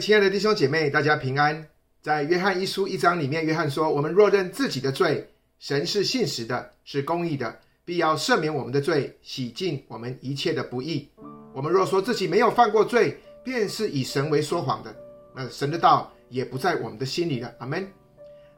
[0.00, 1.68] 亲爱的弟兄姐妹，大家平安。
[2.00, 5.28] 在约翰一书一章里面，约翰说：“我们若认自己的罪，
[5.58, 7.54] 神是信实的，是公义的，
[7.84, 11.06] 必要赦免我们的罪，洗净我们一切的不义。
[11.52, 14.96] 我们若说自己没有犯过罪，便是以神为说谎的。
[15.36, 17.86] 那神的道也不在我们的心里了。”阿门。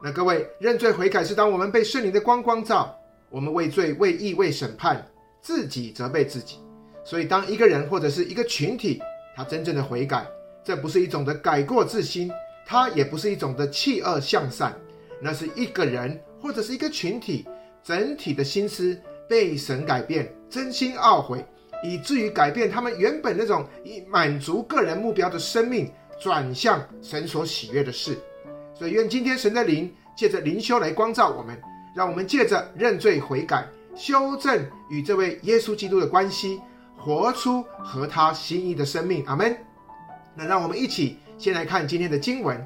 [0.01, 2.97] 那各位认罪悔改是当我们被圣灵的光光照，
[3.29, 5.05] 我们为罪、为义、为审判，
[5.41, 6.59] 自己责备自己。
[7.03, 9.01] 所以，当一个人或者是一个群体，
[9.35, 10.25] 他真正的悔改，
[10.63, 12.31] 这不是一种的改过自新，
[12.65, 14.73] 它也不是一种的弃恶向善，
[15.21, 17.45] 那是一个人或者是一个群体
[17.83, 21.45] 整体的心思被神改变，真心懊悔，
[21.83, 25.91] 以至于改变他们原本那种以满足个人目标的生命，
[26.21, 28.17] 转向神所喜悦的事。
[28.73, 31.61] 所以愿今天神的灵借着灵修来光照我们，
[31.93, 36.61] 让我们借着认罪悔改，修正与这位耶稣基督的关系，
[36.97, 39.25] 活出合他心意的生命。
[39.25, 39.55] 阿门。
[40.35, 42.65] 那让我们一起先来看今天的经文：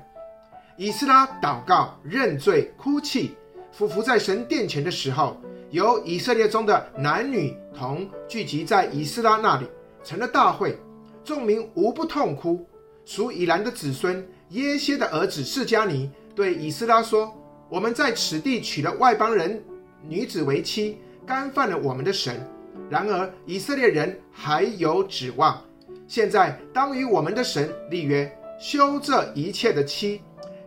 [0.77, 3.35] 以斯拉祷告、认罪、哭泣，
[3.71, 5.37] 俯伏在神殿前的时候，
[5.69, 9.67] 有以色列中的男女同聚集在以斯拉那里，
[10.03, 10.77] 成了大会，
[11.23, 12.65] 众民无不痛哭。
[13.03, 17.33] 属以兰的子孙耶歇的儿子示迦尼对以斯拉说
[17.69, 19.63] ：“我们在此地娶了外邦人
[20.07, 22.45] 女子为妻，干犯了我们的神。
[22.89, 25.61] 然而以色列人还有指望。”
[26.07, 30.21] 现在当与我们的神立约，修这一切的妻，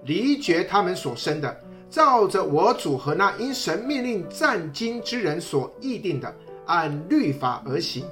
[0.04, 6.32] 离绝他们所生的，照着我主和那因神命令战经之人所议定的，
[6.66, 8.04] 按律法而行。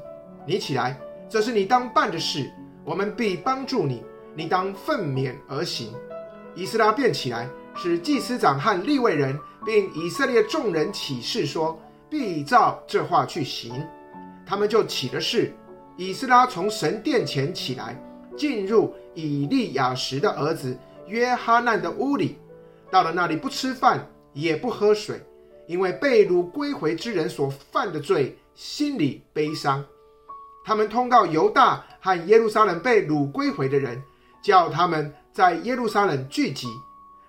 [0.46, 0.98] 你起来，
[1.28, 2.50] 这是你当办的事，
[2.82, 4.02] 我们必帮助你。
[4.34, 5.92] 你当奋勉而行。
[6.54, 13.84] 以斯拉便起来，使祭司长和立位人，并以色列众人起誓说，必照这话去行。
[14.46, 15.52] 他们就起了誓。
[15.98, 18.00] 以斯拉从神殿前起来，
[18.36, 20.78] 进入以利亚什的儿子
[21.08, 22.38] 约哈难的屋里，
[22.88, 25.20] 到了那里不吃饭也不喝水，
[25.66, 29.84] 因为被掳归回之人所犯的罪，心里悲伤。
[30.64, 34.00] 他们通告犹大和耶路撒冷被掳归回的人，
[34.40, 36.68] 叫他们在耶路撒冷聚集，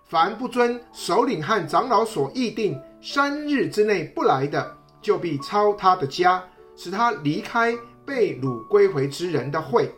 [0.06, 6.44] 凡不遵首领和长老所议定三日之内不来的，就必抄他的家，
[6.76, 7.76] 使他离开。
[8.10, 9.94] 被掳归回之人的会，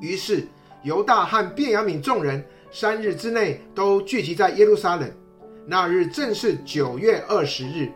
[0.00, 0.48] 于是
[0.82, 5.08] 犹大和便雅悯众人三日之内都聚集在耶路撒冷。
[5.64, 7.88] 那日正是九月二十日，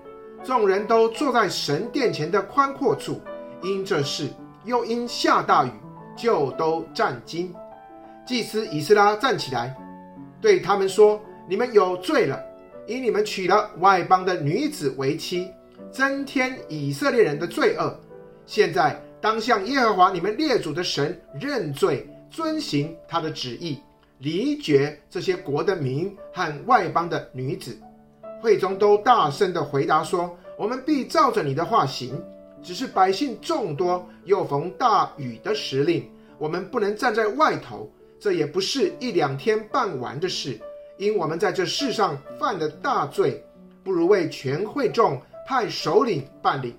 [0.45, 3.21] 众人都坐在神殿前的宽阔处，
[3.65, 4.29] 因这事
[4.65, 5.71] 又因下大雨，
[6.17, 7.53] 就都战惊。
[8.25, 9.77] 祭司以斯拉站起来，
[10.41, 11.21] 对他们说
[11.51, 12.41] ：“你们有罪了，
[12.87, 15.51] 因你们娶了外邦的女子为妻，
[15.91, 17.93] 增添以色列人的罪恶。
[18.47, 23.81] 现在。”当向耶和华你们列祖的神认罪，遵行他的旨意，
[24.19, 27.77] 离绝这些国的民和外邦的女子。
[28.41, 32.23] 会中都大声地回答说：“我们必照着你的话行。
[32.63, 37.91] 只是百姓众多，又逢大雨的时令，我们不能站在外头。
[38.21, 40.57] 这也不是一两天办完的事，
[40.99, 43.45] 因我们在这世上犯了大罪，
[43.83, 46.77] 不如为全会众派首领办理。”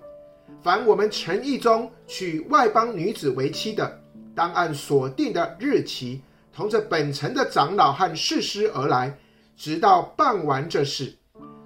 [0.62, 4.00] 凡我们诚意中娶外邦女子为妻的，
[4.36, 6.22] 当按所定的日期，
[6.54, 9.16] 同着本城的长老和士师而来，
[9.56, 11.16] 直到办完这事，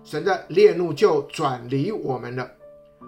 [0.04, 2.50] 神的烈怒就转离我们了。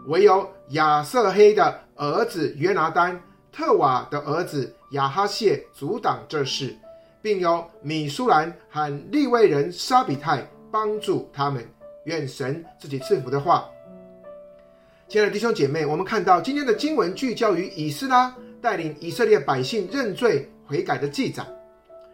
[0.07, 3.21] 唯有亚瑟黑的儿子约拿单、
[3.51, 6.75] 特瓦的儿子亚哈谢阻挡这事，
[7.21, 11.63] 并有米苏兰和利未人沙比泰帮助他们。
[12.05, 13.69] 愿神自己赐福的话。
[15.13, 21.45] 亲爱的弟兄姐妹，我们看到今天的经文聚焦于以斯拉带领以色列百姓认罪悔改的记载。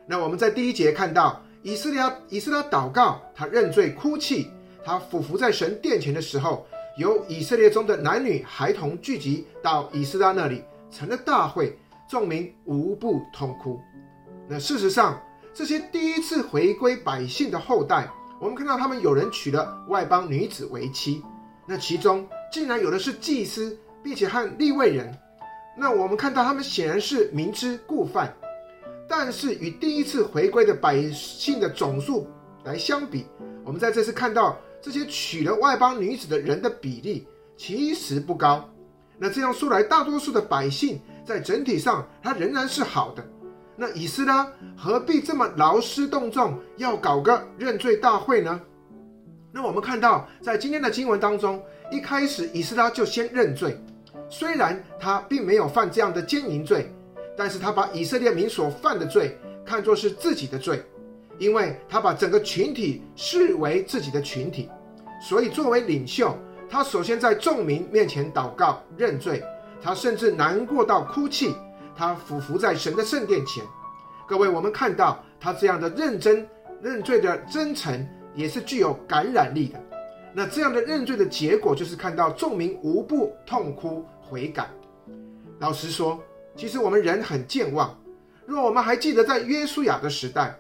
[0.05, 4.49] 那我们在第一节看到以色列以斯拉祷告，他认罪哭泣，
[4.83, 6.67] 他俯伏在神殿前的时候，
[6.97, 10.61] 有以色列中的男女孩童聚集到以斯拉那里，
[10.91, 11.79] 成了大会，
[12.09, 13.79] 众民无不痛哭。
[14.45, 15.17] 那事实上，
[15.53, 18.09] 这些第一次回归百姓的后代，
[18.41, 21.23] 我们看到他们有人娶了外邦女子为妻，
[21.65, 22.27] 那其中。
[22.51, 25.15] 竟然有的是祭司，并且和立位人，
[25.77, 28.33] 那我们看到他们显然是明知故犯，
[29.07, 32.27] 但是与第一次回归的百姓的总数
[32.63, 33.25] 来相比，
[33.63, 38.67] 我们在这次看到这些娶了外邦女子的人的比例其实不高。
[39.19, 43.23] 那这样说来，大多数的百姓在整体上他仍然是好的。
[43.75, 48.59] 那以斯拉何必这么劳师动众，要搞个认罪大会呢？
[49.51, 51.61] 那我们看到在今天的经文当中。
[51.91, 53.75] 一开始，以斯拉就先认罪，
[54.29, 56.91] 虽然他并没有犯这样的奸淫罪，
[57.35, 60.83] 但是他把以色列民所犯的罪看作是自己的罪，
[61.39, 64.69] 因为他把整个群体视为自己的群体，
[65.21, 66.37] 所以作为领袖，
[66.69, 69.43] 他首先在众民面前祷告认罪，
[69.81, 71.55] 他甚至难过到哭泣，
[71.95, 73.63] 他俯伏在神的圣殿前。
[74.27, 76.47] 各位，我们看到他这样的认真
[76.83, 79.79] 认罪的真诚，也是具有感染力的。
[80.39, 84.69] 那这样的认罪的结果，就是看到众民无不痛哭悔改。
[85.59, 86.17] 老实说，
[86.55, 87.93] 其实我们人很健忘。
[88.45, 90.57] 若我们还记得在约书亚的时代，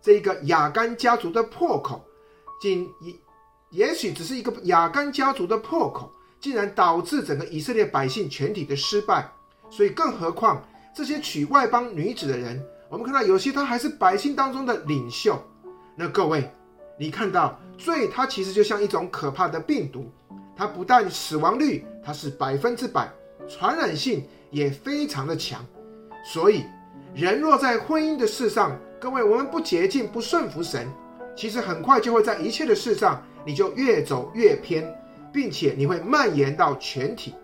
[0.00, 2.04] 这一个雅干家族的破口，
[2.62, 3.12] 仅也
[3.70, 6.08] 也许只是一个雅干家族的破口，
[6.38, 9.28] 竟然导致整个以色列百姓全体的失败。
[9.68, 10.62] 所以，更何况
[10.94, 15.36] 这些娶外邦女子的人，我们看到有些他还是百姓当中的领袖。
[15.96, 16.48] 那各位，
[16.98, 20.10] 你看到罪，它其实就像一种可怕的病毒，
[20.56, 23.08] 它不但死亡率它是百分之百，
[23.48, 25.64] 传染性也非常的强，
[26.24, 26.64] 所以。
[27.14, 30.86] 人若在婚姻的事上，各位，我们不洁净、不顺服神，
[31.34, 34.86] 其实很快就会在一切的事上，你就越走越偏，
[35.32, 37.34] 并且你会蔓延到全体。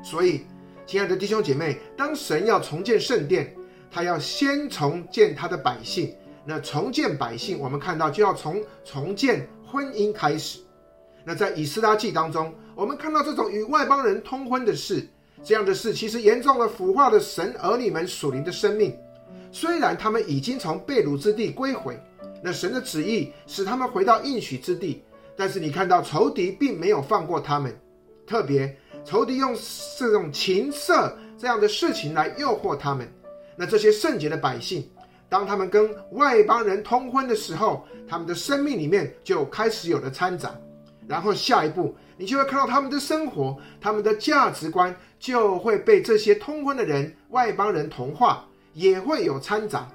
[0.00, 0.42] 所以，
[0.86, 3.52] 亲爱的弟兄姐妹，当神要重建圣殿，
[3.90, 6.14] 他要先重建他的百姓。
[6.44, 10.60] 那重建百姓，我们看到就要从重建婚姻开始。
[11.24, 15.08] 那在以斯拉记当中，我们看到这种与外邦人通婚的事。
[15.42, 18.96] 这样的事其实严重的腐化了神儿女们属灵的生命。
[19.52, 21.98] 虽然他们已经从被掳之地归回，
[22.42, 25.02] 那神的旨意使他们回到应许之地，
[25.36, 27.74] 但是你看到仇敌并没有放过他们，
[28.26, 28.74] 特别
[29.04, 29.54] 仇敌用
[29.98, 33.06] 这种情色这样的事情来诱惑他们。
[33.56, 34.88] 那这些圣洁的百姓，
[35.28, 40.54] 当他们跟外邦人通婚的时候，他们的生命里面就开始有了掺杂，
[41.08, 41.94] 然后下一步。
[42.16, 49.88] 你就会看到他们的生活，他们的价值观就会被这些通婚的人、外邦人同化，也会有掺杂。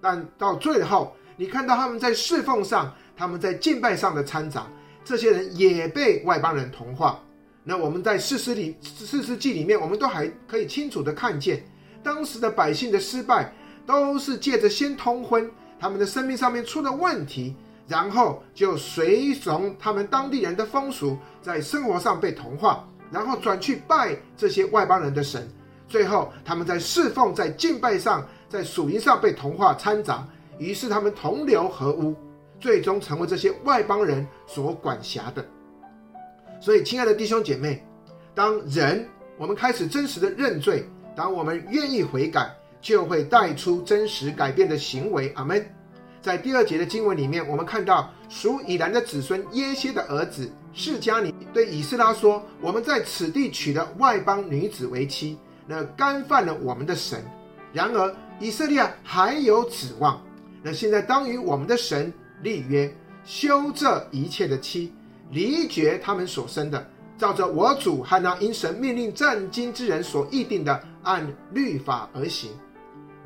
[0.00, 4.68] 但到最后，你看到他们在侍奉上、他们在敬拜上的掺杂，
[5.04, 7.20] 这些人也被外邦人同化。
[7.64, 11.64] 那我们在士师里、士师记里面，我们都还可以清楚地看见，
[12.00, 13.52] 当时的百姓的失败，
[13.86, 17.54] 都是借着先通婚，他们的生命上面出了问题。
[17.88, 25.48] 然后就随从他们当地人的风俗，在生活上被同化，然后转去拜这些外邦人的神，
[25.86, 30.26] 最后他们在侍奉、在敬拜上、在属灵上被同化掺杂，
[30.58, 32.16] 于是他们同流合污，
[32.58, 35.46] 最终成为这些外邦人所管辖的。
[36.60, 37.86] 所以，亲爱的弟兄姐妹，
[38.34, 40.84] 当人我们开始真实的认罪，
[41.14, 42.52] 当我们愿意悔改，
[42.86, 45.32] 就会带出真实改变的行为。
[45.34, 45.60] 阿门。
[46.22, 55.36] 在第二节的经文里面，我们看到属以兰的子孙耶歇的儿子示迦尼对以斯拉说：“我们在此地娶了外邦女子为妻，
[55.66, 57.24] 那干犯了我们的神。
[57.72, 60.22] 然而以色列还有指望。
[60.62, 62.12] 那现在当与我们的神
[62.42, 62.88] 立约，
[63.24, 64.92] 休这一切的妻，
[65.32, 66.88] 离绝他们所生的，
[67.18, 72.52] 照着我主和那因神命令战经之人所议定的，按律法而行。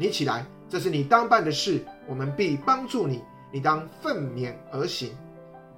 [0.00, 3.20] 你起来。”这是你当办的事，我们必帮助你。
[3.52, 5.10] 你当奋勉而行，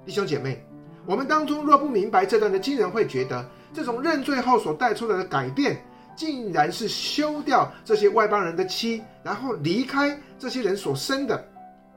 [0.05, 0.63] 弟兄姐妹，
[1.07, 5.83] 我们当中若不明白这段的经人，会觉得这种认罪后所带出来的改变，
[6.15, 11.43] 竟然是休掉这些外邦人的妻，然后离开这些人所生的。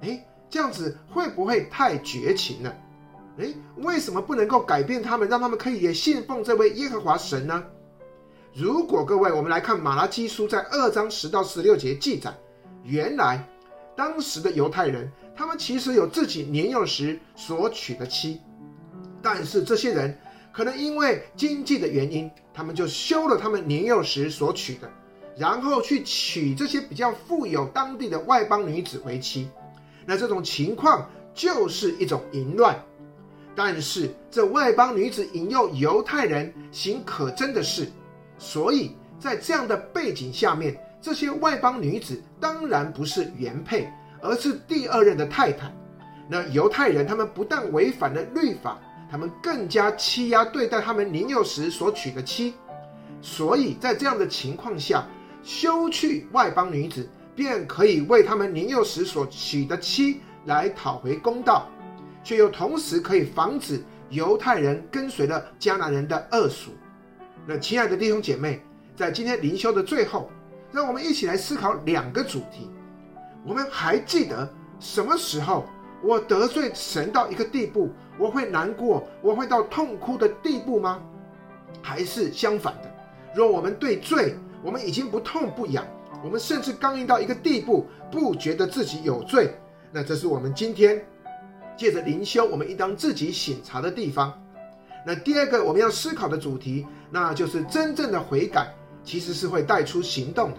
[0.00, 2.74] 诶，这样子会不会太绝情了？
[3.36, 7.62] 诶，为什么不能够改变他们，让他们可以也信奉这位耶和华神呢？
[8.58, 12.32] 如果各位，我们来看马拉基书在二章十到十六节记载。
[12.84, 13.46] 原来，
[13.94, 18.40] 当时的犹太人，他们其实有自己年幼时所娶的妻，
[19.20, 20.18] 但是这些人
[20.54, 24.90] 可能因为经济的原因，他们就休了他们年幼时所娶的，
[25.36, 29.50] 然后去娶这些比较富有当地的外邦女子为妻。
[30.06, 32.82] 那这种情况就是一种淫乱，
[33.54, 37.92] 但是这外邦女子引诱犹太人行可憎的事，
[38.38, 40.76] 所以在这样的背景下面。
[40.98, 43.88] 这些外邦女子当然不是原配，
[44.20, 45.72] 而是第二任的太太。
[46.28, 52.54] 那犹太人他们不但违反了律法，他们更加欺压对待他们年幼时所娶的妻。
[53.22, 55.06] 所以在这样的情况下，
[55.44, 61.68] 休去外邦女子，便可以为他们年幼时所娶的妻来讨回公道，
[62.24, 66.72] 却又同时可以防止犹太人跟随了迦南人的恶俗。
[67.46, 68.60] 那亲爱的弟兄姐妹，
[68.96, 70.28] 在今天灵修的最后。
[70.72, 72.68] 让我们一起来思考两个主题。
[73.46, 75.64] 我们还记得什么时候
[76.02, 77.88] 我得罪神到一个地步，
[78.18, 81.00] 我会难过，我会到痛哭的地步吗？
[81.80, 82.90] 还是相反的？
[83.34, 85.86] 若我们对罪，我们已经不痛不痒，
[86.22, 89.54] 我们甚至刚硬到一个地步，不觉得自己有罪。
[89.92, 91.02] 那这是我们今天
[91.76, 94.36] 借着灵修，我们应当自己省察的地方。
[95.06, 100.56] 那第二个我们要思考的主题，那就是真正的悔改，其实是会带出行动的。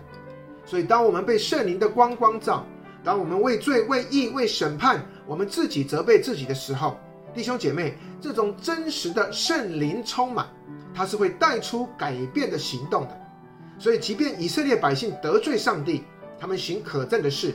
[0.65, 2.65] 所以，当我们被圣灵的光光照，
[3.03, 6.97] 当我们为罪、为义、为审判，我们自己责备自己的时候，
[7.33, 10.47] 弟兄姐妹，这种真实的圣灵充满，
[10.93, 13.17] 它是会带出改变的行动的。
[13.77, 16.05] 所以，即便以色列百姓得罪上帝，
[16.39, 17.53] 他们行可憎的事，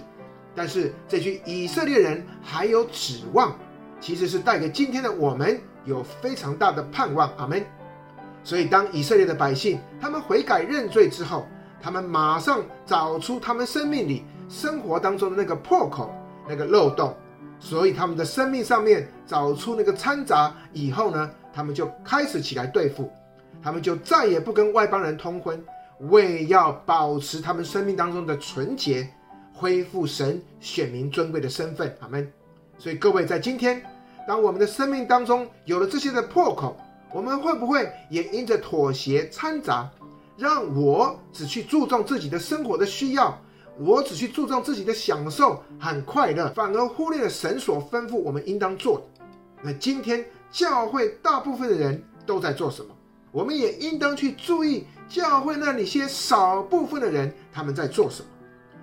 [0.55, 3.59] 但是这群以色列人还有指望，
[3.99, 7.31] 其实是带给今天的我们有非常大的盼望。
[7.37, 7.65] 阿门。
[8.45, 11.47] 所以，当以色列的百姓他们悔改认罪之后，
[11.81, 16.12] 他们马上找出他们生命里、生活当中的那个破口、
[16.49, 17.15] 那个漏洞，
[17.61, 23.12] 所以他们的生命上面找出那个掺杂以后呢，他们就开始起来对付，
[23.62, 25.62] 他们就再也不跟外邦人通婚。
[26.11, 29.09] 为要保持他们生命当中的纯洁，
[29.55, 32.29] 恢复神选民尊贵的身份，阿门。
[32.77, 33.81] 所以各位在今天，
[34.26, 36.76] 当我们的生命当中有了这些的破口，
[37.12, 39.91] 我们会不会也因着妥协掺杂，
[40.37, 43.38] 让我只去注重自己的生活的需要，
[43.79, 49.05] 我只去注重自己的享受和快乐，反而忽略了神所吩咐我们应当做的？
[49.62, 52.95] 那今天教会大部分的人都在做什么？
[53.31, 54.87] 我们也应当去注意。
[55.09, 58.29] 教会那里些少部分的人，他们在做什么？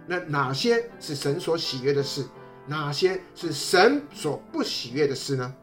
[0.06, 2.24] 那哪些是神所喜悦的事？
[2.70, 5.54] 哪些是神所不喜悦的事呢？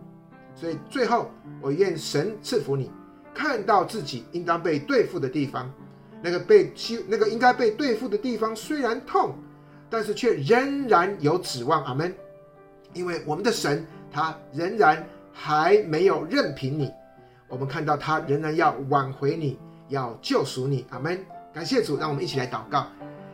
[0.57, 2.91] 所以最后，我愿神赐福你，
[3.33, 5.73] 看到自己应当被对付的地方，
[6.21, 9.37] 那个被欺、那个应该被对付的地方，虽然痛，
[9.89, 11.85] 但是却仍然有指望。
[11.85, 12.13] 阿门。
[12.93, 16.91] 因为我们的神，他仍然还没有任凭你，
[17.47, 19.57] 我们看到他仍然要挽回你。
[19.89, 21.25] 要救赎你，阿门！
[21.55, 22.89] 感谢主，让我们一起来祷告。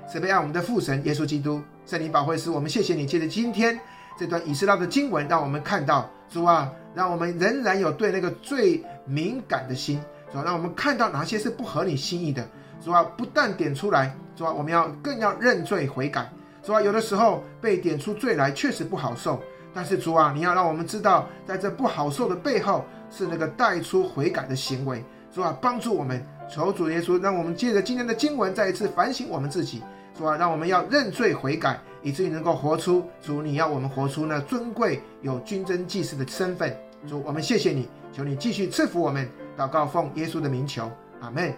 [0.06, 3.06] 慈悲爱我们的父神耶稣基督，圣灵保惠师，我们谢谢你。
[3.06, 3.78] 借着今天
[4.18, 12.46] 这段以斯拉的经文，让我们看到主啊，让我们仍然有对那个最敏感的心，主啊，让我们看到哪些是不合你心意的，
[12.84, 16.30] 主啊，不但点出来，主啊，我们要更要认罪悔改，
[16.62, 19.40] 主啊，有的时候被点出罪来确实不好受，
[19.72, 26.22] 但是主啊，你要让我们知道，在这不好受的背后，是那个带出悔改的行为，主啊，帮助我们。
[26.50, 29.80] 求主耶稣，让我们借着今天的经文，再一次反省我们自己，
[30.14, 36.76] 主啊，让我们要认罪悔改，以至于能够活出主你要我们活出那尊贵有君尊祭司的身份。
[37.08, 39.28] 主，我们谢谢你，求你继续赐福我们。
[39.56, 40.90] 祷告奉耶稣的名求，
[41.20, 41.54] 阿门。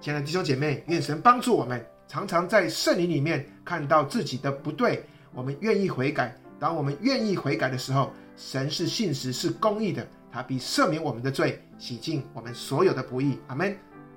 [0.00, 6.36] 亲爱的弟兄姐妹，愿神帮助我们，常常在圣灵里面看到自己的不对，我们愿意悔改。
[6.58, 13.38] 当我们愿意悔改的时候，神是信实是公义的，他必赦免我们的罪，洗净我们所有的不义。
[13.48, 13.76] 阿门。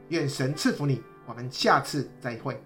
[0.10, 2.60] 愿神赐福你，我们下次再会。